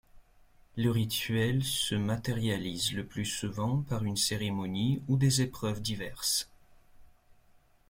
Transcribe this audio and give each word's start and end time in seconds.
Le 0.77 0.89
rituel 0.89 1.63
se 1.63 1.93
matérialise 1.93 2.91
le 2.93 3.05
plus 3.05 3.25
souvent 3.27 3.83
par 3.83 4.03
une 4.03 4.17
cérémonie 4.17 5.03
ou 5.07 5.15
des 5.15 5.43
épreuves 5.43 5.79
diverses. 5.79 6.49